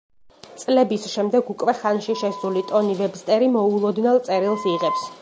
[0.63, 5.07] წლების შემდეგ უკვე ხანში შესული ტონი ვებსტერი მოულოდნელ წერილს იღებს.